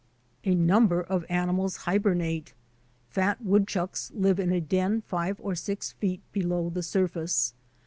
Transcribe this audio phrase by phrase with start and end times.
[0.43, 2.55] A number of animals hibernate.
[3.11, 7.53] Fat wood chucks live in a den five or six feet below the sur face.